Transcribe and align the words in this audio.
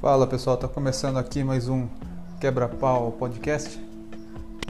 Fala 0.00 0.28
pessoal, 0.28 0.56
tá 0.56 0.68
começando 0.68 1.16
aqui 1.16 1.42
mais 1.42 1.68
um 1.68 1.88
Quebra-Pau 2.40 3.10
Podcast. 3.10 3.84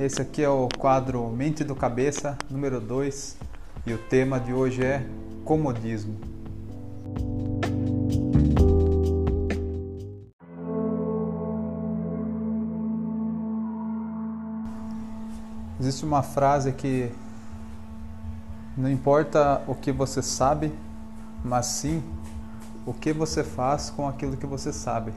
Esse 0.00 0.22
aqui 0.22 0.42
é 0.42 0.48
o 0.48 0.70
quadro 0.78 1.28
Mente 1.28 1.62
do 1.62 1.76
Cabeça, 1.76 2.34
número 2.50 2.80
2, 2.80 3.36
e 3.86 3.92
o 3.92 3.98
tema 3.98 4.40
de 4.40 4.54
hoje 4.54 4.82
é 4.82 5.06
comodismo. 5.44 6.18
Existe 15.78 16.06
uma 16.06 16.22
frase 16.22 16.72
que 16.72 17.12
não 18.74 18.90
importa 18.90 19.60
o 19.66 19.74
que 19.74 19.92
você 19.92 20.22
sabe, 20.22 20.72
mas 21.44 21.66
sim 21.66 22.02
o 22.88 22.94
que 22.94 23.12
você 23.12 23.44
faz 23.44 23.90
com 23.90 24.08
aquilo 24.08 24.34
que 24.34 24.46
você 24.46 24.72
sabe. 24.72 25.12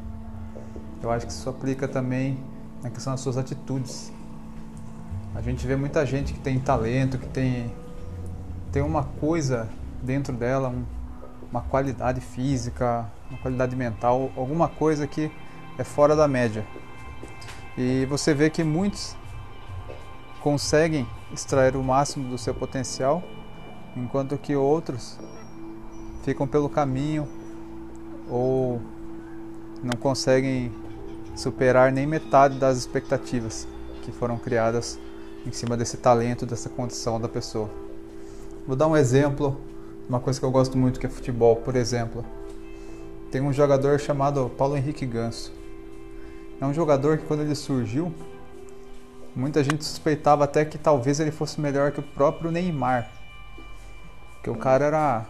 Eu 1.02 1.10
acho 1.10 1.26
que 1.26 1.32
isso 1.32 1.50
aplica 1.50 1.88
também 1.88 2.38
na 2.84 2.90
questão 2.90 3.14
das 3.14 3.22
suas 3.22 3.38
atitudes. 3.38 4.12
A 5.34 5.42
gente 5.42 5.66
vê 5.66 5.78
muita 5.78 6.06
gente 6.06 6.34
que 6.34 6.40
tem 6.42 6.60
talento, 6.60 7.18
que 7.18 7.30
tem, 7.30 7.74
tem 8.74 8.82
uma 8.82 9.06
coisa 9.06 9.70
dentro 10.04 10.36
dela, 10.36 10.68
um, 10.68 10.84
uma 11.50 11.62
qualidade 11.62 12.20
física, 12.20 13.10
uma 13.30 13.40
qualidade 13.40 13.74
mental, 13.74 14.30
alguma 14.36 14.68
coisa 14.68 15.08
que 15.08 15.32
é 15.78 15.84
fora 15.86 16.14
da 16.14 16.28
média. 16.28 16.66
E 17.78 18.06
você 18.08 18.34
vê 18.34 18.50
que 18.50 18.66
muitos 18.66 19.16
conseguem 20.42 21.08
extrair 21.32 21.78
o 21.78 21.84
máximo 21.84 22.28
do 22.28 22.38
seu 22.38 22.54
potencial, 22.54 23.24
enquanto 23.96 24.38
que 24.38 24.58
outros 24.58 25.18
ficam 26.22 26.46
pelo 26.46 26.68
caminho 26.68 27.40
ou 28.32 28.82
não 29.84 30.00
conseguem 30.00 30.72
superar 31.36 31.92
nem 31.92 32.08
metade 32.08 32.58
das 32.58 32.78
expectativas 32.78 33.68
que 34.02 34.12
foram 34.12 34.38
criadas 34.38 34.98
em 35.46 35.52
cima 35.52 35.76
desse 35.76 35.98
talento, 35.98 36.46
dessa 36.46 36.70
condição 36.70 37.20
da 37.20 37.28
pessoa. 37.28 37.70
Vou 38.66 38.76
dar 38.76 38.88
um 38.88 38.96
exemplo, 38.96 39.60
uma 40.08 40.20
coisa 40.20 40.40
que 40.40 40.46
eu 40.46 40.52
gosto 40.52 40.78
muito 40.78 41.00
que 41.00 41.06
é 41.06 41.10
futebol, 41.10 41.58
por 41.58 41.76
exemplo. 41.76 42.24
Tem 43.32 43.42
um 43.42 43.52
jogador 43.52 44.00
chamado 44.00 44.50
Paulo 44.58 44.78
Henrique 44.78 45.06
Ganso. 45.06 45.52
É 46.60 46.66
um 46.66 46.74
jogador 46.74 47.18
que 47.18 47.26
quando 47.26 47.42
ele 47.42 47.56
surgiu, 47.56 48.14
muita 49.36 49.64
gente 49.64 49.84
suspeitava 49.84 50.44
até 50.44 50.64
que 50.64 50.78
talvez 50.78 51.20
ele 51.20 51.32
fosse 51.32 51.60
melhor 51.60 51.92
que 51.92 52.00
o 52.00 52.04
próprio 52.04 52.52
Neymar. 52.52 53.10
Porque 54.34 54.50
o 54.50 54.56
cara 54.56 54.86
era 54.86 55.26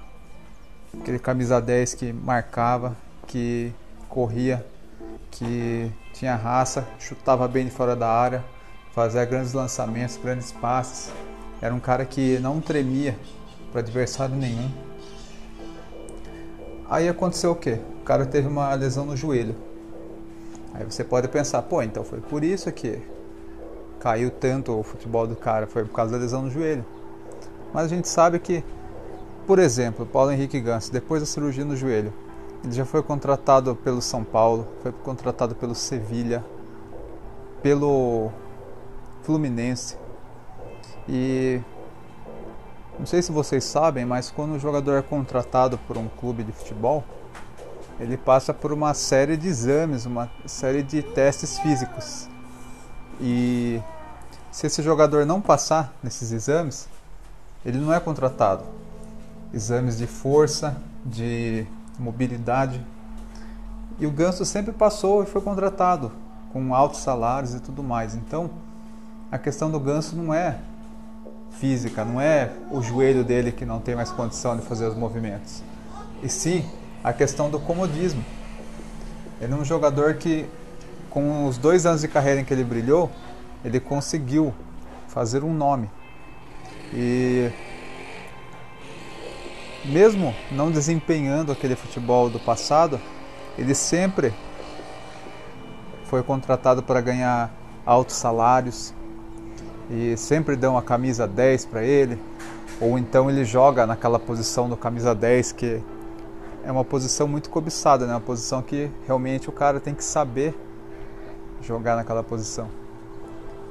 aquele 0.99 1.19
camisa 1.19 1.61
10 1.61 1.93
que 1.93 2.11
marcava, 2.11 2.95
que 3.27 3.73
corria, 4.09 4.65
que 5.29 5.91
tinha 6.13 6.35
raça, 6.35 6.87
chutava 6.99 7.47
bem 7.47 7.65
de 7.65 7.71
fora 7.71 7.95
da 7.95 8.09
área, 8.09 8.43
fazia 8.93 9.23
grandes 9.25 9.53
lançamentos, 9.53 10.17
grandes 10.17 10.51
passes. 10.51 11.11
Era 11.61 11.73
um 11.73 11.79
cara 11.79 12.05
que 12.05 12.39
não 12.39 12.59
tremia 12.59 13.17
para 13.71 13.81
adversário 13.81 14.35
nenhum. 14.35 14.69
Aí 16.89 17.07
aconteceu 17.07 17.51
o 17.51 17.55
quê? 17.55 17.79
O 18.01 18.03
cara 18.03 18.25
teve 18.25 18.47
uma 18.47 18.73
lesão 18.73 19.05
no 19.05 19.15
joelho. 19.15 19.55
Aí 20.73 20.83
você 20.83 21.03
pode 21.03 21.27
pensar, 21.27 21.61
pô, 21.61 21.81
então 21.81 22.03
foi 22.03 22.19
por 22.19 22.43
isso 22.43 22.71
que 22.71 23.01
caiu 23.99 24.31
tanto 24.31 24.77
o 24.77 24.83
futebol 24.83 25.27
do 25.27 25.35
cara, 25.35 25.67
foi 25.67 25.85
por 25.85 25.93
causa 25.93 26.13
da 26.13 26.17
lesão 26.17 26.41
no 26.41 26.49
joelho. 26.49 26.85
Mas 27.73 27.85
a 27.85 27.87
gente 27.87 28.07
sabe 28.07 28.39
que 28.39 28.63
por 29.47 29.59
exemplo, 29.59 30.05
Paulo 30.05 30.31
Henrique 30.31 30.59
Ganso, 30.59 30.91
depois 30.91 31.21
da 31.21 31.25
cirurgia 31.25 31.65
no 31.65 31.75
joelho, 31.75 32.13
ele 32.63 32.73
já 32.73 32.85
foi 32.85 33.01
contratado 33.01 33.75
pelo 33.75 34.01
São 34.01 34.23
Paulo, 34.23 34.67
foi 34.83 34.91
contratado 34.91 35.55
pelo 35.55 35.73
Sevilha, 35.73 36.43
pelo 37.61 38.31
Fluminense. 39.23 39.97
E 41.09 41.59
não 42.99 43.05
sei 43.05 43.21
se 43.21 43.31
vocês 43.31 43.63
sabem, 43.63 44.05
mas 44.05 44.29
quando 44.29 44.53
o 44.53 44.59
jogador 44.59 44.97
é 44.97 45.01
contratado 45.01 45.77
por 45.87 45.97
um 45.97 46.07
clube 46.07 46.43
de 46.43 46.51
futebol, 46.51 47.03
ele 47.99 48.15
passa 48.17 48.53
por 48.53 48.71
uma 48.71 48.93
série 48.93 49.35
de 49.35 49.47
exames, 49.47 50.05
uma 50.05 50.29
série 50.45 50.83
de 50.83 51.01
testes 51.01 51.57
físicos. 51.59 52.29
E 53.19 53.81
se 54.51 54.67
esse 54.67 54.83
jogador 54.83 55.25
não 55.25 55.41
passar 55.41 55.93
nesses 56.03 56.31
exames, 56.31 56.87
ele 57.65 57.79
não 57.79 57.93
é 57.93 57.99
contratado 57.99 58.63
exames 59.53 59.97
de 59.97 60.07
força, 60.07 60.77
de 61.05 61.65
mobilidade. 61.99 62.83
E 63.99 64.05
o 64.05 64.11
Ganso 64.11 64.45
sempre 64.45 64.71
passou 64.71 65.23
e 65.23 65.25
foi 65.25 65.41
contratado 65.41 66.11
com 66.51 66.73
altos 66.73 66.99
salários 67.01 67.53
e 67.53 67.59
tudo 67.59 67.83
mais. 67.83 68.15
Então, 68.15 68.49
a 69.31 69.37
questão 69.37 69.69
do 69.69 69.79
Ganso 69.79 70.15
não 70.15 70.33
é 70.33 70.57
física, 71.51 72.03
não 72.03 72.19
é 72.19 72.51
o 72.71 72.81
joelho 72.81 73.23
dele 73.23 73.51
que 73.51 73.65
não 73.65 73.79
tem 73.79 73.95
mais 73.95 74.09
condição 74.09 74.57
de 74.57 74.63
fazer 74.63 74.87
os 74.87 74.95
movimentos. 74.95 75.63
E 76.23 76.29
sim 76.29 76.65
a 77.03 77.11
questão 77.13 77.49
do 77.49 77.59
comodismo. 77.59 78.23
Ele 79.39 79.53
é 79.53 79.55
um 79.55 79.65
jogador 79.65 80.15
que, 80.15 80.45
com 81.09 81.47
os 81.47 81.57
dois 81.57 81.85
anos 81.85 82.01
de 82.01 82.07
carreira 82.07 82.41
em 82.41 82.45
que 82.45 82.53
ele 82.53 82.63
brilhou, 82.63 83.09
ele 83.65 83.79
conseguiu 83.79 84.53
fazer 85.07 85.43
um 85.43 85.53
nome. 85.53 85.89
E 86.93 87.49
mesmo 89.85 90.33
não 90.51 90.71
desempenhando 90.71 91.51
aquele 91.51 91.75
futebol 91.75 92.29
do 92.29 92.39
passado, 92.39 92.99
ele 93.57 93.73
sempre 93.73 94.33
foi 96.05 96.21
contratado 96.23 96.83
para 96.83 97.01
ganhar 97.01 97.51
altos 97.85 98.15
salários 98.15 98.93
e 99.89 100.15
sempre 100.17 100.55
dão 100.55 100.77
a 100.77 100.81
camisa 100.81 101.27
10 101.27 101.65
para 101.65 101.83
ele, 101.83 102.19
ou 102.79 102.97
então 102.97 103.29
ele 103.29 103.43
joga 103.43 103.85
naquela 103.85 104.19
posição 104.19 104.69
do 104.69 104.77
camisa 104.77 105.13
10 105.15 105.51
que 105.51 105.81
é 106.63 106.71
uma 106.71 106.85
posição 106.85 107.27
muito 107.27 107.49
cobiçada, 107.49 108.05
né? 108.05 108.13
uma 108.13 108.21
posição 108.21 108.61
que 108.61 108.89
realmente 109.05 109.49
o 109.49 109.51
cara 109.51 109.79
tem 109.79 109.95
que 109.95 110.03
saber 110.03 110.55
jogar 111.61 111.95
naquela 111.95 112.23
posição. 112.23 112.69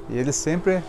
E 0.09 0.17
ele 0.17 0.31
sempre 0.31 0.83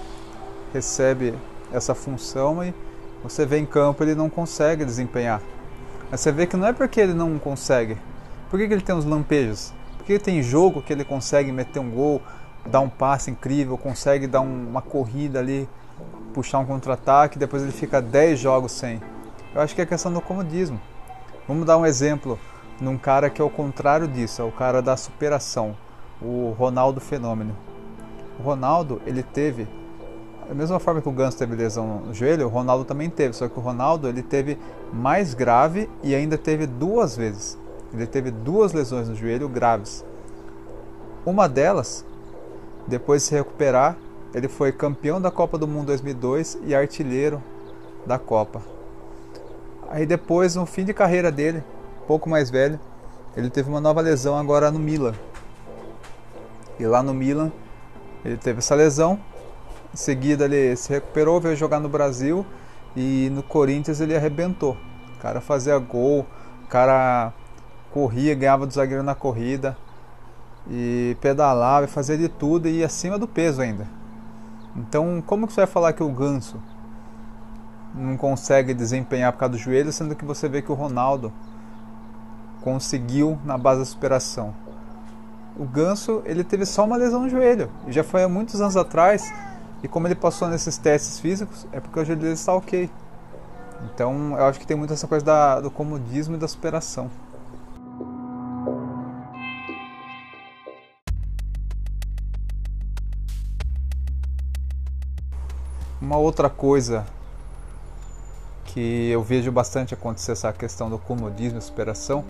recebe 0.72 1.34
essa 1.72 1.94
função 1.94 2.62
e 2.64 2.74
você 3.22 3.46
vê 3.46 3.58
em 3.58 3.66
campo 3.66 4.02
ele 4.02 4.14
não 4.14 4.28
consegue 4.28 4.84
desempenhar. 4.84 5.40
Mas 6.10 6.20
você 6.20 6.32
vê 6.32 6.46
que 6.46 6.56
não 6.56 6.66
é 6.66 6.72
porque 6.72 7.00
ele 7.00 7.14
não 7.14 7.38
consegue. 7.38 7.96
Por 8.50 8.58
que, 8.58 8.68
que 8.68 8.74
ele 8.74 8.82
tem 8.82 8.94
os 8.94 9.04
lampejos? 9.04 9.72
Porque 9.96 10.18
tem 10.18 10.42
jogo 10.42 10.82
que 10.82 10.92
ele 10.92 11.04
consegue 11.04 11.52
meter 11.52 11.78
um 11.78 11.90
gol, 11.90 12.20
dar 12.66 12.80
um 12.80 12.88
passe 12.88 13.30
incrível, 13.30 13.78
consegue 13.78 14.26
dar 14.26 14.40
um, 14.40 14.68
uma 14.68 14.82
corrida 14.82 15.38
ali, 15.38 15.68
puxar 16.34 16.58
um 16.58 16.66
contra-ataque, 16.66 17.38
depois 17.38 17.62
ele 17.62 17.72
fica 17.72 18.02
10 18.02 18.38
jogos 18.38 18.72
sem. 18.72 19.00
Eu 19.54 19.60
acho 19.60 19.74
que 19.74 19.80
é 19.80 19.86
questão 19.86 20.12
do 20.12 20.20
comodismo. 20.20 20.80
Vamos 21.46 21.66
dar 21.66 21.78
um 21.78 21.86
exemplo 21.86 22.38
num 22.80 22.98
cara 22.98 23.30
que 23.30 23.40
é 23.40 23.44
o 23.44 23.50
contrário 23.50 24.08
disso, 24.08 24.42
é 24.42 24.44
o 24.44 24.50
cara 24.50 24.82
da 24.82 24.96
superação, 24.96 25.76
o 26.20 26.54
Ronaldo 26.58 27.00
Fenômeno. 27.00 27.56
O 28.38 28.42
Ronaldo, 28.42 29.00
ele 29.06 29.22
teve 29.22 29.68
da 30.48 30.54
mesma 30.54 30.78
forma 30.78 31.00
que 31.00 31.08
o 31.08 31.12
Ganso 31.12 31.38
teve 31.38 31.54
lesão 31.54 32.00
no 32.06 32.14
joelho, 32.14 32.46
o 32.46 32.48
Ronaldo 32.48 32.84
também 32.84 33.08
teve, 33.08 33.34
só 33.34 33.48
que 33.48 33.58
o 33.58 33.62
Ronaldo 33.62 34.08
ele 34.08 34.22
teve 34.22 34.58
mais 34.92 35.34
grave 35.34 35.88
e 36.02 36.14
ainda 36.14 36.36
teve 36.36 36.66
duas 36.66 37.16
vezes. 37.16 37.58
Ele 37.92 38.06
teve 38.06 38.30
duas 38.30 38.72
lesões 38.72 39.08
no 39.08 39.14
joelho 39.14 39.48
graves. 39.48 40.04
Uma 41.24 41.48
delas, 41.48 42.04
depois 42.86 43.22
de 43.22 43.28
se 43.28 43.34
recuperar, 43.34 43.96
ele 44.34 44.48
foi 44.48 44.72
campeão 44.72 45.20
da 45.20 45.30
Copa 45.30 45.58
do 45.58 45.68
Mundo 45.68 45.86
2002 45.86 46.58
e 46.64 46.74
artilheiro 46.74 47.42
da 48.06 48.18
Copa. 48.18 48.62
Aí 49.88 50.06
depois, 50.06 50.56
no 50.56 50.64
fim 50.64 50.84
de 50.84 50.94
carreira 50.94 51.30
dele, 51.30 51.62
pouco 52.06 52.28
mais 52.28 52.50
velho, 52.50 52.80
ele 53.36 53.50
teve 53.50 53.68
uma 53.68 53.80
nova 53.80 54.00
lesão 54.00 54.36
agora 54.36 54.70
no 54.70 54.78
Milan. 54.78 55.14
E 56.78 56.86
lá 56.86 57.02
no 57.02 57.12
Milan, 57.12 57.52
ele 58.24 58.36
teve 58.36 58.58
essa 58.58 58.74
lesão 58.74 59.18
em 59.92 59.96
seguida 59.96 60.44
ele 60.44 60.74
se 60.76 60.90
recuperou, 60.90 61.40
veio 61.40 61.56
jogar 61.56 61.80
no 61.80 61.88
Brasil 61.88 62.46
e 62.96 63.30
no 63.32 63.42
Corinthians 63.42 64.00
ele 64.00 64.16
arrebentou. 64.16 64.76
O 65.16 65.20
cara 65.20 65.40
fazia 65.40 65.78
gol, 65.78 66.26
o 66.64 66.66
cara 66.68 67.32
corria, 67.90 68.34
ganhava 68.34 68.66
do 68.66 68.72
zagueiro 68.72 69.02
na 69.02 69.14
corrida 69.14 69.76
e 70.68 71.16
pedalava, 71.20 71.86
fazia 71.86 72.16
de 72.16 72.28
tudo 72.28 72.68
e 72.68 72.82
acima 72.82 73.18
do 73.18 73.28
peso 73.28 73.60
ainda. 73.60 73.86
Então, 74.74 75.22
como 75.26 75.46
que 75.46 75.52
você 75.52 75.60
vai 75.60 75.66
falar 75.66 75.92
que 75.92 76.02
o 76.02 76.08
Ganso 76.08 76.60
não 77.94 78.16
consegue 78.16 78.72
desempenhar 78.72 79.32
por 79.32 79.40
causa 79.40 79.52
do 79.52 79.58
joelho, 79.58 79.92
sendo 79.92 80.16
que 80.16 80.24
você 80.24 80.48
vê 80.48 80.62
que 80.62 80.72
o 80.72 80.74
Ronaldo 80.74 81.30
conseguiu 82.62 83.38
na 83.44 83.58
base 83.58 83.80
da 83.80 83.84
superação? 83.84 84.54
O 85.58 85.66
Ganso, 85.66 86.22
ele 86.24 86.42
teve 86.42 86.64
só 86.64 86.84
uma 86.86 86.96
lesão 86.96 87.22
no 87.22 87.28
joelho, 87.28 87.70
e 87.86 87.92
já 87.92 88.02
foi 88.02 88.22
há 88.22 88.28
muitos 88.28 88.60
anos 88.62 88.76
atrás 88.76 89.30
e 89.82 89.88
como 89.88 90.06
ele 90.06 90.14
passou 90.14 90.48
nesses 90.48 90.76
testes 90.76 91.18
físicos, 91.18 91.66
é 91.72 91.80
porque 91.80 91.98
hoje 91.98 92.12
ele 92.12 92.28
está 92.28 92.54
ok. 92.54 92.88
Então 93.92 94.36
eu 94.38 94.44
acho 94.44 94.60
que 94.60 94.66
tem 94.66 94.76
muito 94.76 94.92
essa 94.92 95.08
coisa 95.08 95.24
da, 95.24 95.60
do 95.60 95.70
comodismo 95.70 96.36
e 96.36 96.38
da 96.38 96.46
superação. 96.46 97.10
Uma 106.00 106.16
outra 106.16 106.48
coisa 106.48 107.04
que 108.66 109.10
eu 109.10 109.22
vejo 109.22 109.50
bastante 109.50 109.94
acontecer 109.94 110.32
essa 110.32 110.52
questão 110.52 110.88
do 110.88 110.98
comodismo 110.98 111.58
e 111.58 111.62
superação 111.62 112.24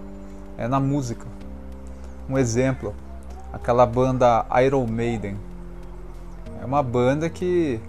é 0.56 0.66
na 0.66 0.80
música. 0.80 1.26
Um 2.28 2.38
exemplo, 2.38 2.94
aquela 3.52 3.84
banda 3.84 4.46
Iron 4.62 4.86
Maiden 4.86 5.51
é 6.62 6.64
uma 6.64 6.80
banda 6.80 7.28
que 7.28 7.80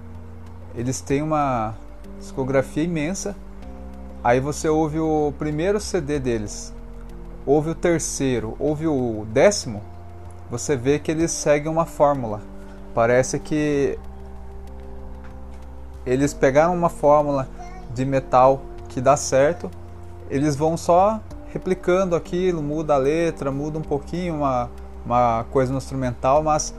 eles 0.73 0.99
têm 0.99 1.21
uma 1.21 1.75
discografia 2.17 2.81
imensa. 2.81 3.35
Aí 4.23 4.39
você 4.39 4.67
ouve 4.67 4.99
o 4.99 5.31
primeiro 5.37 5.79
CD 5.79 6.19
deles, 6.19 6.73
ouve 7.45 7.69
o 7.69 7.75
terceiro, 7.75 8.55
ouve 8.57 8.87
o 8.87 9.27
décimo, 9.31 9.83
você 10.49 10.75
vê 10.75 10.97
que 10.97 11.11
eles 11.11 11.29
seguem 11.29 11.71
uma 11.71 11.85
fórmula. 11.85 12.41
Parece 12.95 13.37
que 13.37 13.99
eles 16.03 16.33
pegaram 16.33 16.73
uma 16.73 16.89
fórmula 16.89 17.47
de 17.93 18.03
metal 18.03 18.63
que 18.89 18.99
dá 18.99 19.15
certo, 19.15 19.69
eles 20.31 20.55
vão 20.55 20.75
só 20.77 21.21
replicando 21.51 22.15
aquilo, 22.15 22.63
muda 22.63 22.95
a 22.95 22.97
letra, 22.97 23.51
muda 23.51 23.77
um 23.77 23.83
pouquinho 23.83 24.33
uma, 24.33 24.67
uma 25.05 25.45
coisa 25.51 25.71
no 25.71 25.77
instrumental, 25.77 26.41
mas 26.41 26.73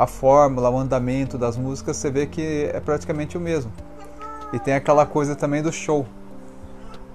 a 0.00 0.06
fórmula, 0.06 0.70
o 0.70 0.78
andamento 0.78 1.36
das 1.36 1.58
músicas, 1.58 1.98
você 1.98 2.10
vê 2.10 2.24
que 2.24 2.70
é 2.72 2.80
praticamente 2.80 3.36
o 3.36 3.40
mesmo. 3.40 3.70
E 4.50 4.58
tem 4.58 4.72
aquela 4.72 5.04
coisa 5.04 5.36
também 5.36 5.62
do 5.62 5.70
show. 5.70 6.06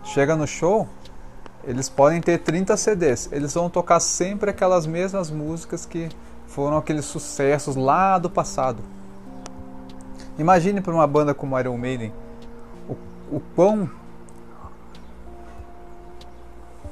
Chega 0.03 0.35
no 0.35 0.45
show, 0.45 0.87
eles 1.63 1.89
podem 1.89 2.21
ter 2.21 2.37
30 2.37 2.77
CDs, 2.77 3.27
eles 3.31 3.55
vão 3.55 3.71
tocar 3.71 3.99
sempre 3.99 4.51
aquelas 4.51 4.85
mesmas 4.85 5.31
músicas 5.31 5.83
que 5.83 6.09
foram 6.45 6.77
aqueles 6.77 7.05
sucessos 7.05 7.75
lá 7.75 8.19
do 8.19 8.29
passado. 8.29 8.83
Imagine 10.37 10.79
para 10.79 10.93
uma 10.93 11.07
banda 11.07 11.33
como 11.33 11.59
Iron 11.59 11.79
Maiden 11.79 12.13
o, 12.87 12.95
o 13.37 13.41
quão 13.55 13.89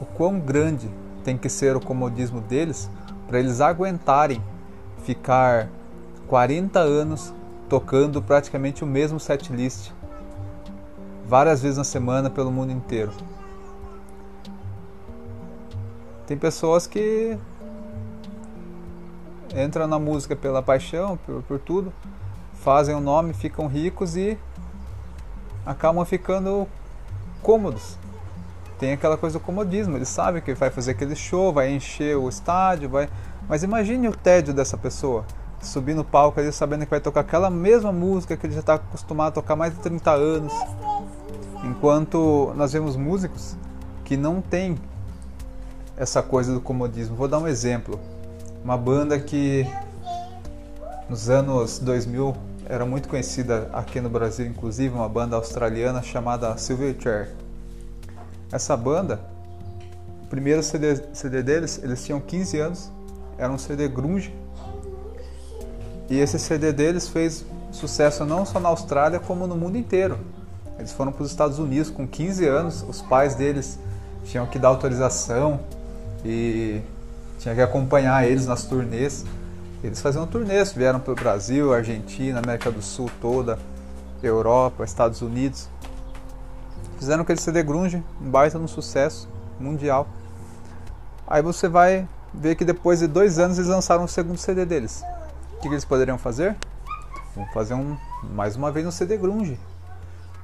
o 0.02 0.06
quão 0.06 0.40
grande 0.40 0.90
tem 1.24 1.38
que 1.38 1.50
ser 1.50 1.76
o 1.76 1.80
comodismo 1.80 2.42
deles 2.42 2.90
para 3.28 3.38
eles 3.38 3.62
aguentarem 3.62 4.42
ficar 5.04 5.70
40 6.34 6.80
anos 6.80 7.32
tocando 7.70 8.20
praticamente 8.20 8.84
o 8.84 8.88
mesmo 8.88 9.20
setlist 9.20 9.92
várias 11.28 11.62
vezes 11.62 11.78
na 11.78 11.84
semana 11.84 12.28
pelo 12.28 12.52
mundo 12.52 12.72
inteiro. 12.72 13.12
Tem 16.26 16.36
pessoas 16.36 16.88
que 16.88 17.38
entram 19.56 19.86
na 19.86 20.00
música 20.00 20.36
pela 20.36 20.64
paixão, 20.64 21.18
por, 21.18 21.44
por 21.44 21.60
tudo, 21.60 21.94
fazem 22.56 22.96
o 22.96 22.98
um 22.98 23.02
nome, 23.02 23.32
ficam 23.36 23.68
ricos 23.68 24.16
e 24.16 24.36
acabam 25.64 26.04
ficando 26.04 26.68
cômodos. 27.44 27.96
Tem 28.80 28.94
aquela 28.94 29.18
coisa 29.18 29.38
do 29.38 29.46
comodismo, 29.46 29.98
ele 29.98 30.06
sabe 30.06 30.42
que 30.42 30.56
vai 30.56 30.72
fazer 30.72 30.94
aquele 30.94 31.16
show, 31.16 31.54
vai 31.54 31.72
encher 31.72 32.18
o 32.18 32.28
estádio, 32.28 32.90
vai. 32.90 33.08
Mas 33.48 33.62
imagine 33.62 34.08
o 34.08 34.16
tédio 34.16 34.52
dessa 34.52 34.76
pessoa 34.76 35.24
subir 35.64 35.94
no 35.94 36.04
palco 36.04 36.40
ali 36.40 36.52
sabendo 36.52 36.86
que 36.86 36.90
vai 36.90 37.00
tocar 37.00 37.22
aquela 37.22 37.50
mesma 37.50 37.92
música 37.92 38.36
que 38.38 38.46
ele 38.46 38.54
já 38.54 38.60
está 38.60 38.76
acostumado 38.76 39.30
a 39.30 39.32
tocar 39.32 39.56
mais 39.56 39.74
de 39.74 39.80
30 39.80 40.12
anos. 40.12 40.54
Enquanto 41.64 42.54
nós 42.56 42.74
vemos 42.74 42.96
músicos 42.96 43.56
que 44.04 44.18
não 44.18 44.42
têm 44.42 44.78
essa 45.98 46.22
coisa 46.22 46.54
do 46.54 46.62
comodismo. 46.62 47.16
Vou 47.16 47.28
dar 47.28 47.40
um 47.40 47.48
exemplo. 47.48 48.00
Uma 48.64 48.78
banda 48.78 49.20
que 49.20 49.68
nos 51.10 51.30
anos 51.30 51.80
2000 51.80 52.36
era 52.66 52.86
muito 52.86 53.10
conhecida 53.10 53.70
aqui 53.74 54.00
no 54.00 54.10
Brasil, 54.10 54.46
inclusive, 54.46 54.94
uma 54.96 55.10
banda 55.10 55.36
australiana 55.36 56.02
chamada 56.02 56.58
Silverchair. 56.58 57.30
Essa 58.52 58.78
banda, 58.78 59.20
o 60.24 60.28
primeiro 60.28 60.64
CD, 60.64 60.96
CD 61.14 61.44
deles, 61.44 61.80
eles 61.84 62.04
tinham 62.04 62.20
15 62.20 62.60
anos, 62.60 62.92
era 63.38 63.52
um 63.52 63.58
CD 63.58 63.88
grunge. 63.88 64.34
E 66.10 66.20
esse 66.20 66.38
CD 66.38 66.72
deles 66.72 67.08
fez 67.08 67.46
sucesso 67.72 68.26
não 68.26 68.46
só 68.46 68.60
na 68.60 68.70
Austrália, 68.70 69.20
como 69.20 69.48
no 69.48 69.56
mundo 69.56 69.78
inteiro. 69.78 70.18
Eles 70.78 70.92
foram 70.92 71.12
para 71.12 71.24
os 71.24 71.32
Estados 71.32 71.60
Unidos 71.60 71.90
com 71.90 72.08
15 72.08 72.48
anos, 72.48 72.86
os 72.88 73.02
pais 73.02 73.36
deles 73.36 73.80
tinham 74.26 74.46
que 74.46 74.58
dar 74.58 74.70
autorização 74.70 75.60
e 76.26 76.82
tinha 77.40 77.54
que 77.54 77.62
acompanhar 77.62 78.26
eles 78.28 78.46
nas 78.46 78.64
turnês. 78.64 79.26
Eles 79.84 80.02
faziam 80.02 80.26
turnês, 80.26 80.72
vieram 80.72 81.00
para 81.00 81.12
o 81.12 81.16
Brasil, 81.16 81.74
Argentina, 81.74 82.40
América 82.40 82.72
do 82.72 82.82
Sul 82.82 83.10
toda, 83.22 83.60
Europa, 84.22 84.84
Estados 84.84 85.22
Unidos. 85.22 85.68
Fizeram 86.98 87.24
aquele 87.24 87.40
CD 87.40 87.62
grunge, 87.64 88.02
um 88.22 88.30
baita 88.30 88.58
no 88.58 88.68
sucesso 88.68 89.28
mundial. 89.60 90.08
Aí 91.28 91.42
você 91.42 91.68
vai 91.68 92.08
ver 92.34 92.56
que 92.56 92.64
depois 92.64 93.00
de 93.00 93.08
dois 93.08 93.40
anos 93.40 93.58
eles 93.58 93.70
lançaram 93.70 94.06
o 94.06 94.08
segundo 94.08 94.38
CD 94.38 94.66
deles. 94.66 95.04
Que, 95.64 95.70
que 95.70 95.76
eles 95.76 95.86
poderiam 95.86 96.18
fazer? 96.18 96.58
Vamos 97.34 97.54
fazer 97.54 97.74
um 97.74 97.96
mais 98.22 98.58
uma 98.58 98.70
vez 98.70 98.86
um 98.86 98.92
CD 98.92 99.16
grunge. 99.16 99.58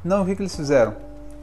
Não, 0.02 0.24
o 0.24 0.26
que, 0.26 0.34
que 0.34 0.42
eles 0.42 0.56
fizeram? 0.56 0.96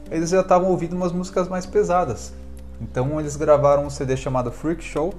Eles 0.09 0.31
já 0.31 0.41
estavam 0.41 0.69
ouvindo 0.71 0.95
umas 0.95 1.11
músicas 1.11 1.47
mais 1.47 1.67
pesadas. 1.67 2.33
Então 2.81 3.19
eles 3.19 3.35
gravaram 3.35 3.85
um 3.85 3.89
CD 3.91 4.17
chamado 4.17 4.51
Freak 4.51 4.83
Show, 4.83 5.13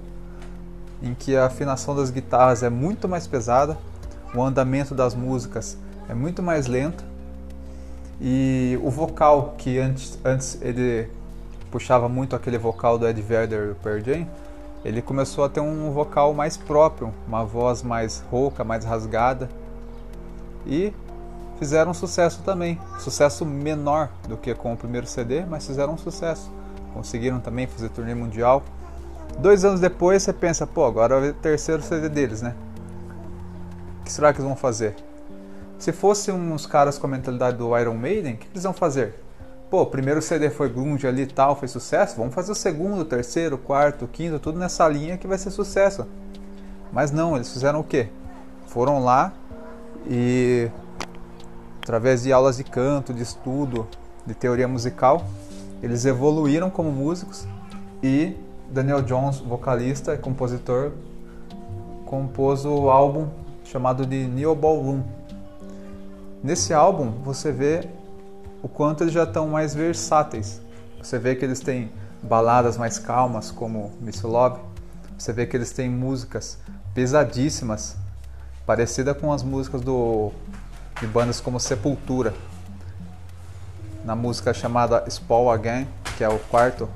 em 1.01 1.15
que 1.15 1.37
a 1.37 1.47
afinação 1.47 1.95
das 1.95 2.11
guitarras 2.11 2.65
é 2.65 2.69
muito 2.69 3.09
mais 3.09 3.29
pesada, 3.29 3.79
o 4.35 4.43
andamento 4.43 4.93
das 4.93 5.15
músicas 5.15 5.79
é 6.09 6.15
muito 6.15 6.43
mais 6.43 6.67
lento 6.67 7.05
e 8.21 8.77
o 8.83 8.91
vocal 8.91 9.55
que 9.57 9.79
antes, 9.79 10.19
antes 10.25 10.59
ele 10.61 11.09
puxava 11.71 12.09
muito 12.09 12.35
aquele 12.35 12.59
vocal 12.59 12.99
do 12.99 13.07
Ed 13.07 13.23
Vedder 13.23 13.69
do 13.69 13.75
Pearl 13.77 14.01
Jam, 14.01 14.27
ele 14.85 15.03
começou 15.03 15.45
a 15.45 15.49
ter 15.49 15.61
um 15.61 15.91
vocal 15.91 16.33
mais 16.35 16.57
próprio, 16.57 17.13
uma 17.27 17.45
voz 17.45 17.83
mais 17.83 18.25
rouca, 18.31 18.65
mais 18.65 18.85
rasgada 18.85 19.49
e 20.67 20.93
fizeram 21.59 21.93
sucesso 21.93 22.43
também, 22.43 22.81
sucesso 22.99 23.45
menor 23.45 24.09
do 24.29 24.37
que 24.37 24.55
com 24.55 24.73
o 24.73 24.77
primeiro 24.77 25.07
CD, 25.07 25.45
mas 25.45 25.67
fizeram 25.67 25.95
um 25.95 25.99
sucesso 25.99 26.51
conseguiram 26.99 27.39
também 27.39 27.67
fazer 27.67 27.89
turnê 27.91 28.15
mundial. 28.15 28.63
Dois 29.39 29.65
anos 29.65 29.81
depois 29.81 30.23
você 30.23 30.33
pensa, 30.33 30.67
pô, 30.67 30.85
agora 30.85 31.15
é 31.15 31.31
o 31.31 31.35
terceiro 31.35 31.83
CD 31.83 32.09
deles, 32.09 32.43
né? 32.43 32.55
O 34.01 34.05
que 34.05 34.13
será 34.13 34.33
que 34.33 34.41
eles 34.41 34.49
vão 34.49 34.57
fazer? 34.57 34.97
Se 35.79 35.93
fossem 35.93 36.35
uns 36.35 36.67
caras 36.67 36.99
com 36.99 37.07
a 37.07 37.11
mentalidade 37.11 37.57
do 37.57 37.79
Iron 37.79 37.95
Maiden, 37.95 38.35
o 38.35 38.37
que 38.37 38.49
eles 38.53 38.65
vão 38.65 38.73
fazer? 38.73 39.15
Pô, 39.71 39.83
o 39.83 39.87
primeiro 39.87 40.23
CD 40.23 40.49
foi 40.49 40.71
grunge 40.71 41.07
ali 41.07 41.23
e 41.23 41.27
tal, 41.27 41.55
foi 41.55 41.69
sucesso, 41.69 42.17
vamos 42.17 42.35
fazer 42.35 42.53
o 42.53 42.55
segundo, 42.55 43.05
terceiro, 43.05 43.59
quarto, 43.59 44.09
quinto, 44.09 44.39
tudo 44.39 44.59
nessa 44.59 44.89
linha 44.89 45.19
que 45.19 45.27
vai 45.27 45.37
ser 45.37 45.51
sucesso. 45.51 46.07
Mas 46.91 47.11
não, 47.11 47.37
eles 47.37 47.53
fizeram 47.53 47.81
o 47.81 47.85
quê? 47.85 48.09
Foram 48.67 49.05
lá 49.05 49.35
e 50.07 50.71
através 51.83 52.23
de 52.23 52.33
aulas 52.33 52.57
de 52.57 52.65
canto, 52.65 53.13
de 53.13 53.23
estudo, 53.23 53.87
de 54.25 54.35
teoria 54.35 54.67
musical, 54.67 55.27
eles 55.83 56.07
evoluíram 56.07 56.71
como 56.71 56.91
músicos 56.91 57.47
e 58.03 58.35
Daniel 58.71 59.03
Jones, 59.03 59.39
vocalista 59.39 60.15
e 60.15 60.19
compositor, 60.19 60.93
compôs 62.07 62.65
o 62.65 62.89
álbum 62.89 63.29
chamado 63.65 64.07
de 64.07 64.27
Neo 64.27 64.55
Ballroom. 64.55 65.03
Nesse 66.43 66.73
álbum 66.73 67.11
você 67.23 67.53
vê 67.53 67.87
o 68.63 68.69
quanto 68.69 69.05
eles 69.05 69.13
já 69.13 69.25
estão 69.25 69.49
mais 69.49 69.75
versáteis. 69.75 70.61
Você 71.03 71.19
vê 71.19 71.35
que 71.35 71.45
eles 71.45 71.61
têm 71.61 71.93
baladas 72.23 72.77
mais 72.77 72.99
calmas 72.99 73.51
como 73.51 73.93
Miss 74.01 74.23
Love. 74.23 74.61
Você 75.17 75.33
vê 75.33 75.47
que 75.47 75.57
eles 75.57 75.73
têm 75.73 75.89
músicas 75.89 76.59
pesadíssimas, 76.95 77.97
parecida 78.67 79.15
com 79.15 79.33
as 79.33 79.43
músicas 79.43 79.81
do, 79.81 80.33
de 81.01 81.07
bandas 81.07 81.41
como 81.41 81.61
Sepultura 81.61 82.35
na 84.05 84.17
música 84.17 84.55
chamada 84.55 85.05
Spawn 85.09 85.51
Again, 85.51 85.87
que 86.17 86.25
é 86.25 86.29
o 86.29 86.39
quarto, 86.39 86.89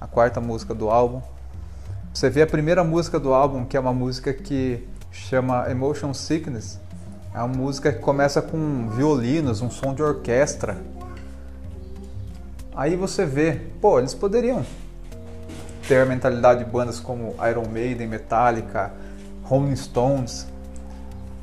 a 0.00 0.06
quarta 0.06 0.40
música 0.40 0.74
do 0.74 0.88
álbum. 0.88 1.20
Você 2.12 2.30
vê 2.30 2.42
a 2.42 2.46
primeira 2.46 2.82
música 2.82 3.18
do 3.18 3.34
álbum, 3.34 3.64
que 3.64 3.76
é 3.76 3.80
uma 3.80 3.92
música 3.92 4.32
que 4.32 4.86
chama 5.10 5.70
Emotion 5.70 6.14
Sickness. 6.14 6.80
É 7.34 7.38
uma 7.38 7.48
música 7.48 7.92
que 7.92 7.98
começa 7.98 8.40
com 8.40 8.88
violinos, 8.88 9.60
um 9.60 9.70
som 9.70 9.92
de 9.92 10.02
orquestra. 10.02 10.78
Aí 12.76 12.96
você 12.96 13.24
vê, 13.24 13.60
pô, 13.80 14.00
eles 14.00 14.14
poderiam 14.14 14.64
ter 15.86 16.02
a 16.02 16.06
mentalidade 16.06 16.64
de 16.64 16.70
bandas 16.70 16.98
como 16.98 17.34
Iron 17.48 17.68
Maiden, 17.68 18.08
Metallica, 18.08 18.92
Rolling 19.44 19.76
Stones, 19.76 20.48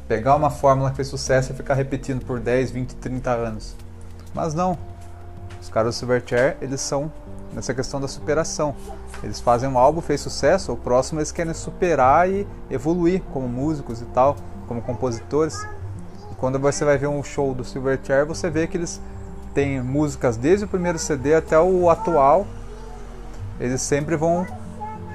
pegar 0.09 0.35
uma 0.35 0.49
fórmula 0.49 0.89
que 0.89 0.97
fez 0.97 1.07
sucesso 1.07 1.53
e 1.53 1.55
ficar 1.55 1.75
repetindo 1.75 2.25
por 2.25 2.39
10, 2.39 2.71
20, 2.71 2.95
30 2.95 3.31
anos. 3.31 3.75
Mas 4.33 4.53
não, 4.53 4.77
os 5.61 5.69
caras 5.69 5.95
do 5.95 5.99
Silverchair, 5.99 6.57
eles 6.61 6.81
são 6.81 7.09
nessa 7.53 7.73
questão 7.73 8.01
da 8.01 8.09
superação. 8.09 8.75
Eles 9.23 9.39
fazem 9.39 9.69
um 9.69 9.77
álbum, 9.77 10.01
fez 10.01 10.19
sucesso, 10.19 10.73
o 10.73 10.77
próximo 10.77 11.19
eles 11.19 11.31
querem 11.31 11.53
superar 11.53 12.29
e 12.29 12.45
evoluir 12.69 13.21
como 13.31 13.47
músicos 13.47 14.01
e 14.01 14.05
tal, 14.05 14.35
como 14.67 14.81
compositores. 14.81 15.65
quando 16.37 16.59
você 16.59 16.83
vai 16.83 16.97
ver 16.97 17.07
um 17.07 17.23
show 17.23 17.53
do 17.53 17.63
Silverchair, 17.63 18.25
você 18.25 18.49
vê 18.49 18.67
que 18.67 18.75
eles 18.75 18.99
têm 19.53 19.81
músicas 19.81 20.37
desde 20.37 20.65
o 20.65 20.67
primeiro 20.67 20.97
CD 20.97 21.35
até 21.35 21.59
o 21.59 21.89
atual. 21.89 22.45
Eles 23.59 23.81
sempre 23.81 24.15
vão 24.15 24.47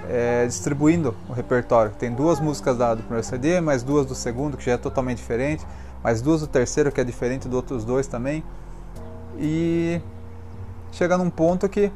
é, 0.09 0.47
distribuindo 0.47 1.15
o 1.29 1.33
repertório. 1.33 1.93
Tem 1.99 2.13
duas 2.13 2.41
músicas 2.41 2.79
da, 2.79 2.95
do 2.95 3.03
primeiro 3.03 3.27
CD, 3.27 3.61
mais 3.61 3.83
duas 3.83 4.07
do 4.07 4.15
segundo, 4.15 4.57
que 4.57 4.65
já 4.65 4.73
é 4.73 4.77
totalmente 4.77 5.19
diferente, 5.19 5.67
mais 6.03 6.21
duas 6.21 6.41
do 6.41 6.47
terceiro, 6.47 6.93
que 6.93 7.01
é 7.01 7.05
diferente 7.05 7.49
dos 7.49 7.57
outros 7.57 7.85
dois 7.85 8.07
também. 8.07 8.45
E 9.39 10.01
chega 10.93 11.19
num 11.19 11.31
ponto 11.31 11.69
que 11.69 11.91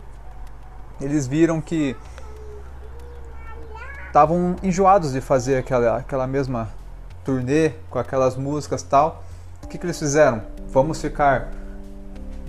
eles 1.00 1.26
viram 1.26 1.60
que 1.60 1.96
estavam 4.06 4.56
enjoados 4.62 5.12
de 5.12 5.20
fazer 5.20 5.56
aquela, 5.56 5.98
aquela 5.98 6.26
mesma 6.26 6.68
turnê 7.24 7.70
com 7.88 7.98
aquelas 7.98 8.36
músicas 8.36 8.82
tal. 8.82 9.22
O 9.62 9.68
que, 9.68 9.78
que 9.78 9.86
eles 9.86 9.98
fizeram? 9.98 10.42
Vamos 10.68 11.00
ficar 11.00 11.48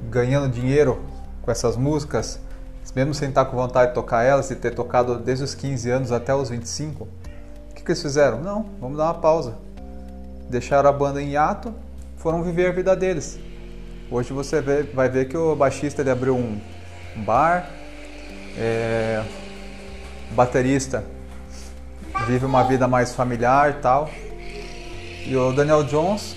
ganhando 0.09 0.49
dinheiro 0.49 1.01
com 1.41 1.51
essas 1.51 1.75
músicas, 1.75 2.39
mesmo 2.95 3.13
sem 3.13 3.29
estar 3.29 3.45
com 3.45 3.55
vontade 3.55 3.89
de 3.89 3.95
tocar 3.95 4.23
elas 4.23 4.49
e 4.51 4.55
ter 4.55 4.71
tocado 4.71 5.17
desde 5.17 5.43
os 5.43 5.55
15 5.55 5.89
anos 5.89 6.11
até 6.11 6.33
os 6.33 6.49
25. 6.49 7.03
O 7.03 7.73
que, 7.73 7.83
que 7.83 7.91
eles 7.91 8.01
fizeram? 8.01 8.41
Não, 8.41 8.65
vamos 8.79 8.97
dar 8.97 9.05
uma 9.05 9.13
pausa. 9.13 9.55
Deixaram 10.49 10.89
a 10.89 10.93
banda 10.93 11.21
em 11.21 11.31
hiato, 11.31 11.73
foram 12.17 12.43
viver 12.43 12.67
a 12.67 12.71
vida 12.71 12.95
deles. 12.95 13.39
Hoje 14.09 14.33
você 14.33 14.61
vê, 14.61 14.83
vai 14.83 15.07
ver 15.07 15.29
que 15.29 15.37
o 15.37 15.55
baixista 15.55 16.01
ele 16.01 16.09
abriu 16.09 16.35
um, 16.35 16.59
bar, 17.15 17.69
é, 18.57 19.23
o 20.29 20.33
baterista 20.33 21.03
vive 22.27 22.45
uma 22.45 22.63
vida 22.63 22.87
mais 22.87 23.13
familiar 23.13 23.71
e 23.71 23.73
tal. 23.75 24.09
E 25.25 25.35
o 25.35 25.53
Daniel 25.53 25.83
Jones, 25.83 26.35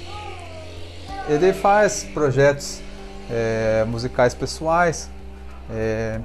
ele 1.28 1.52
faz 1.52 2.04
projetos 2.04 2.83
é, 3.30 3.84
musicais 3.86 4.34
pessoais, 4.34 5.10
é, 5.70 6.20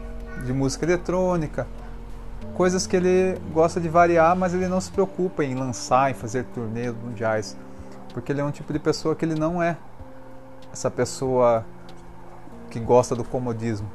de 0.45 0.53
música 0.53 0.85
eletrônica, 0.85 1.67
coisas 2.53 2.85
que 2.85 2.95
ele 2.95 3.39
gosta 3.53 3.79
de 3.79 3.89
variar, 3.89 4.35
mas 4.35 4.53
ele 4.53 4.67
não 4.67 4.81
se 4.81 4.91
preocupa 4.91 5.43
em 5.43 5.55
lançar, 5.55 6.11
em 6.11 6.13
fazer 6.13 6.45
turnês 6.45 6.93
mundiais, 6.93 7.55
porque 8.13 8.31
ele 8.31 8.41
é 8.41 8.43
um 8.43 8.51
tipo 8.51 8.73
de 8.73 8.79
pessoa 8.79 9.15
que 9.15 9.23
ele 9.25 9.35
não 9.35 9.61
é 9.61 9.77
essa 10.71 10.89
pessoa 10.89 11.65
que 12.69 12.79
gosta 12.79 13.15
do 13.15 13.23
comodismo. 13.23 13.89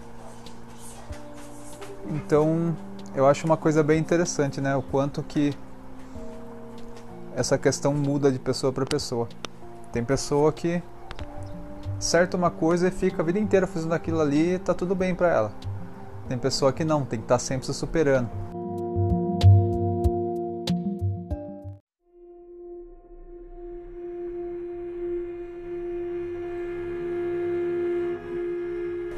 Então, 2.09 2.77
eu 3.15 3.27
acho 3.27 3.47
uma 3.47 3.57
coisa 3.57 3.83
bem 3.83 3.99
interessante, 3.99 4.61
né? 4.61 4.75
O 4.77 4.83
quanto 4.83 5.23
que 5.23 5.55
essa 7.35 7.57
questão 7.57 7.93
muda 7.95 8.31
de 8.31 8.39
pessoa 8.39 8.73
para 8.73 8.85
pessoa. 8.85 9.29
Tem 9.93 10.05
pessoa 10.05 10.53
que 10.53 10.83
certa 11.99 12.37
uma 12.37 12.51
coisa 12.51 12.89
e 12.89 12.91
fica 12.91 13.23
a 13.23 13.25
vida 13.25 13.39
inteira 13.39 13.67
fazendo 13.67 13.95
aquilo 13.95 14.21
ali 14.21 14.55
e 14.55 14.59
tá 14.59 14.75
tudo 14.75 14.95
bem 14.95 15.15
para 15.15 15.29
ela. 15.29 15.53
Tem 16.29 16.39
pessoa 16.39 16.73
que 16.73 16.85
não, 16.85 17.05
tem 17.05 17.19
que 17.19 17.25
estar 17.25 17.37
tá 17.37 17.39
sempre 17.39 17.67
se 17.67 17.75
superando. 17.75 18.29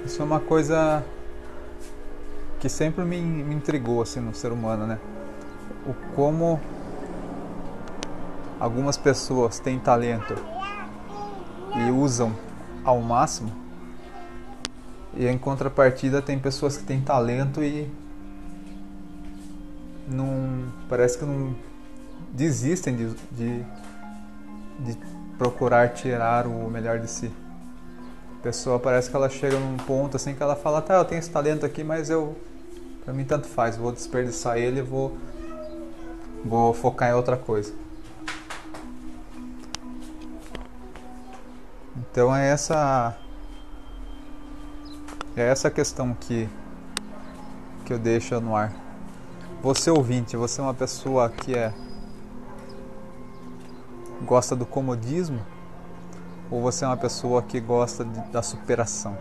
Isso 0.04 0.22
é 0.22 0.24
uma 0.24 0.40
coisa 0.40 1.04
que 2.60 2.68
sempre 2.68 3.04
me, 3.04 3.20
me 3.20 3.54
intrigou 3.54 4.00
assim 4.00 4.20
no 4.20 4.34
ser 4.34 4.52
humano, 4.52 4.86
né? 4.86 4.98
O 5.86 5.92
como 6.14 6.60
algumas 8.58 8.96
pessoas 8.96 9.58
têm 9.58 9.78
talento 9.78 10.34
e 11.76 11.90
usam 11.90 12.32
ao 12.86 13.00
máximo, 13.00 13.50
e 15.12 15.26
em 15.26 15.36
contrapartida 15.36 16.22
tem 16.22 16.38
pessoas 16.38 16.76
que 16.76 16.84
têm 16.84 17.00
talento 17.00 17.62
e 17.62 17.90
não 20.06 20.72
parece 20.88 21.18
que 21.18 21.24
não 21.24 21.54
desistem 22.32 22.94
de, 22.94 23.14
de, 23.32 23.64
de 24.78 24.98
procurar 25.36 25.88
tirar 25.94 26.46
o 26.46 26.70
melhor 26.70 27.00
de 27.00 27.10
si. 27.10 27.32
A 28.38 28.42
pessoa 28.42 28.78
parece 28.78 29.10
que 29.10 29.16
ela 29.16 29.28
chega 29.28 29.58
num 29.58 29.76
ponto 29.78 30.16
assim 30.16 30.34
que 30.34 30.42
ela 30.42 30.54
fala, 30.54 30.80
tá, 30.80 30.94
eu 30.94 31.04
tenho 31.04 31.18
esse 31.18 31.30
talento 31.30 31.66
aqui, 31.66 31.82
mas 31.82 32.08
eu 32.08 32.36
para 33.04 33.12
mim 33.12 33.24
tanto 33.24 33.48
faz, 33.48 33.76
vou 33.76 33.90
desperdiçar 33.90 34.58
ele 34.58 34.82
vou 34.82 35.16
vou 36.44 36.72
focar 36.72 37.10
em 37.10 37.14
outra 37.14 37.36
coisa. 37.36 37.72
Então 42.16 42.34
é 42.34 42.48
essa 42.48 43.14
é 45.36 45.46
essa 45.46 45.70
questão 45.70 46.14
que 46.14 46.48
que 47.84 47.92
eu 47.92 47.98
deixo 47.98 48.40
no 48.40 48.56
ar. 48.56 48.72
Você 49.62 49.90
ouvinte, 49.90 50.34
você 50.34 50.62
é 50.62 50.64
uma 50.64 50.72
pessoa 50.72 51.28
que 51.28 51.54
é 51.54 51.74
gosta 54.24 54.56
do 54.56 54.64
comodismo 54.64 55.44
ou 56.50 56.62
você 56.62 56.86
é 56.86 56.88
uma 56.88 56.96
pessoa 56.96 57.42
que 57.42 57.60
gosta 57.60 58.02
de, 58.02 58.18
da 58.30 58.40
superação? 58.40 59.18